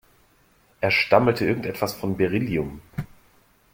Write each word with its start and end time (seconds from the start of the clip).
Er 0.79 0.89
stammelte 0.89 1.45
irgendwas 1.45 1.93
von 1.93 2.17
Beryllium. 2.17 2.81